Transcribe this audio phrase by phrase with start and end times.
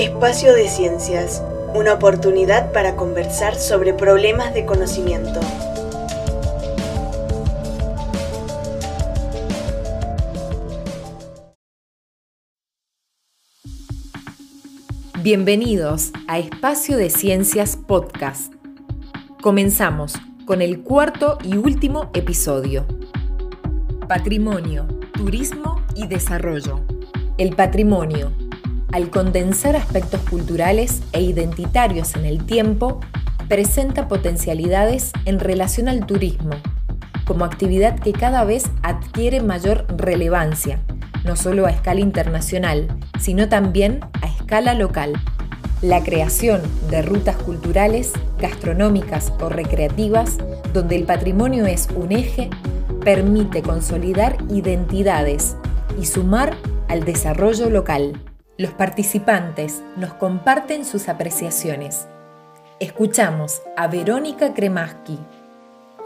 [0.00, 1.42] Espacio de Ciencias,
[1.74, 5.38] una oportunidad para conversar sobre problemas de conocimiento.
[15.22, 18.54] Bienvenidos a Espacio de Ciencias Podcast.
[19.42, 20.14] Comenzamos
[20.46, 22.86] con el cuarto y último episodio.
[24.08, 26.80] Patrimonio, turismo y desarrollo.
[27.36, 28.32] El patrimonio,
[28.92, 33.00] al condensar aspectos culturales e identitarios en el tiempo,
[33.48, 36.50] presenta potencialidades en relación al turismo,
[37.24, 40.80] como actividad que cada vez adquiere mayor relevancia,
[41.24, 45.12] no solo a escala internacional, sino también a escala local.
[45.82, 46.60] La creación
[46.90, 50.36] de rutas culturales, gastronómicas o recreativas,
[50.74, 52.50] donde el patrimonio es un eje,
[53.04, 55.56] permite consolidar identidades
[56.00, 56.56] y sumar
[56.88, 58.20] al desarrollo local.
[58.60, 62.06] Los participantes nos comparten sus apreciaciones.
[62.78, 65.18] Escuchamos a Verónica Kremaski,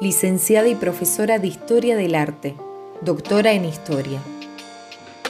[0.00, 2.54] licenciada y profesora de Historia del Arte,
[3.00, 4.20] doctora en Historia.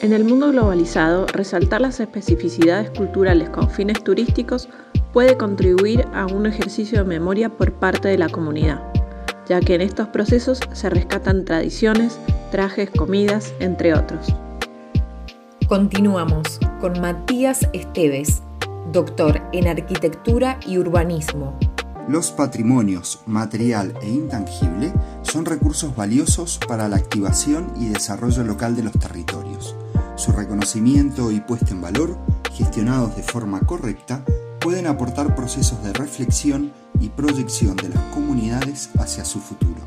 [0.02, 4.68] En el mundo globalizado, resaltar las especificidades culturales con fines turísticos
[5.14, 8.82] puede contribuir a un ejercicio de memoria por parte de la comunidad,
[9.48, 12.18] ya que en estos procesos se rescatan tradiciones,
[12.50, 14.26] trajes, comidas, entre otros.
[15.68, 18.42] Continuamos con Matías Esteves,
[18.92, 21.58] doctor en Arquitectura y Urbanismo.
[22.08, 28.82] Los patrimonios material e intangible son recursos valiosos para la activación y desarrollo local de
[28.82, 29.74] los territorios.
[30.16, 32.18] Su reconocimiento y puesta en valor,
[32.52, 34.22] gestionados de forma correcta,
[34.60, 39.80] pueden aportar procesos de reflexión y proyección de las comunidades hacia su futuro.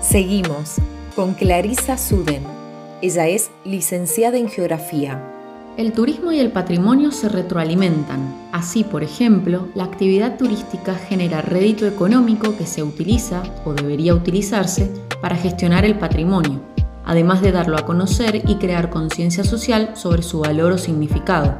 [0.00, 0.76] Seguimos
[1.14, 2.60] con Clarisa Suden
[3.02, 5.39] ella es licenciada en Geografía.
[5.76, 8.34] El turismo y el patrimonio se retroalimentan.
[8.52, 14.90] Así, por ejemplo, la actividad turística genera rédito económico que se utiliza o debería utilizarse
[15.22, 16.60] para gestionar el patrimonio,
[17.04, 21.56] además de darlo a conocer y crear conciencia social sobre su valor o significado.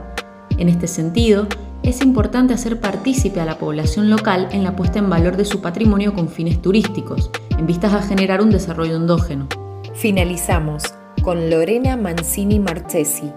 [0.59, 1.47] En este sentido,
[1.82, 5.62] es importante hacer partícipe a la población local en la puesta en valor de su
[5.62, 9.47] patrimonio con fines turísticos, en vistas a generar un desarrollo endógeno.
[9.94, 10.82] Finalizamos
[11.22, 13.31] con Lorena Mancini Marchesi,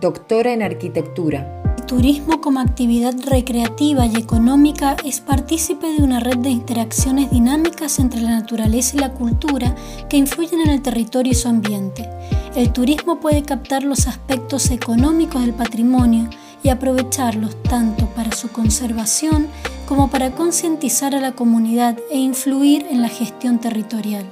[0.00, 1.62] doctora en arquitectura.
[1.78, 7.98] El turismo como actividad recreativa y económica es partícipe de una red de interacciones dinámicas
[7.98, 9.74] entre la naturaleza y la cultura
[10.08, 12.08] que influyen en el territorio y su ambiente.
[12.56, 16.28] El turismo puede captar los aspectos económicos del patrimonio
[16.62, 19.48] y aprovecharlos tanto para su conservación
[19.86, 24.24] como para concientizar a la comunidad e influir en la gestión territorial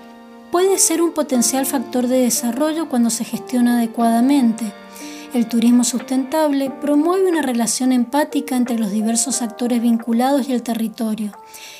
[0.51, 4.71] puede ser un potencial factor de desarrollo cuando se gestiona adecuadamente.
[5.35, 11.33] El turismo sustentable promueve una relación empática entre los diversos actores vinculados y el territorio.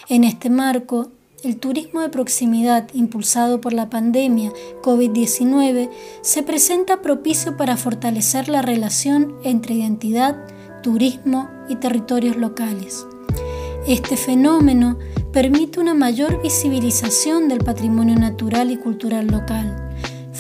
[0.09, 1.11] En este marco,
[1.45, 4.53] el turismo de proximidad impulsado por la pandemia
[4.83, 5.91] COVID-19
[6.23, 10.35] se presenta propicio para fortalecer la relación entre identidad,
[10.83, 13.05] turismo y territorios locales.
[13.87, 14.99] Este fenómeno
[15.31, 19.92] permite una mayor visibilización del patrimonio natural y cultural local,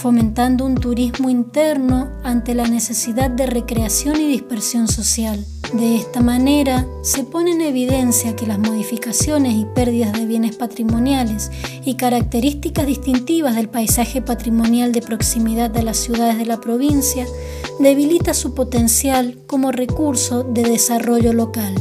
[0.03, 5.47] fomentando un turismo interno ante la necesidad de recreación y dispersión social.
[5.75, 11.53] De esta manera, se pone en evidencia que las modificaciones y pérdidas de bienes patrimoniales
[11.85, 17.25] y características distintivas del paisaje patrimonial de proximidad de las ciudades de la provincia
[17.79, 21.77] debilita su potencial como recurso de desarrollo local.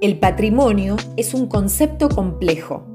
[0.00, 2.86] El patrimonio es un concepto complejo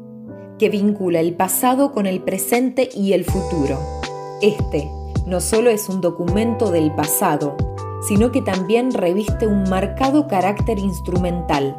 [0.57, 4.00] que vincula el pasado con el presente y el futuro.
[4.41, 4.91] Este
[5.25, 7.55] no solo es un documento del pasado,
[8.01, 11.75] sino que también reviste un marcado carácter instrumental,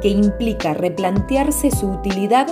[0.00, 2.46] que implica replantearse su utilidad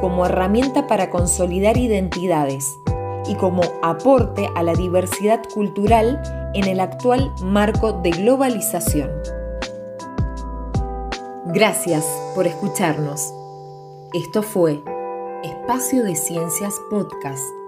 [0.00, 2.78] como herramienta para consolidar identidades
[3.26, 6.20] y como aporte a la diversidad cultural
[6.54, 9.10] en el actual marco de globalización.
[11.46, 12.04] Gracias
[12.34, 13.32] por escucharnos.
[14.12, 14.82] Esto fue
[15.42, 17.59] Espacio de Ciencias Podcast.